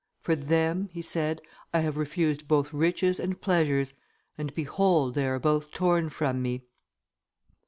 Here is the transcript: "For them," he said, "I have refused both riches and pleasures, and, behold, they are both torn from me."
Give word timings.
"For 0.19 0.35
them," 0.35 0.89
he 0.91 1.03
said, 1.03 1.43
"I 1.75 1.81
have 1.81 1.95
refused 1.95 2.47
both 2.47 2.73
riches 2.73 3.19
and 3.19 3.39
pleasures, 3.39 3.93
and, 4.35 4.51
behold, 4.55 5.13
they 5.13 5.27
are 5.27 5.37
both 5.37 5.69
torn 5.69 6.09
from 6.09 6.41
me." 6.41 6.63